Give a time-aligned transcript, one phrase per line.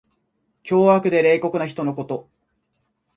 [0.63, 2.27] 凶悪で冷酷な人のこと。